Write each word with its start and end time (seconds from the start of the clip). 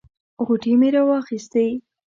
غوټې 0.45 0.73
مې 0.79 0.89
راواخیستې. 0.95 1.65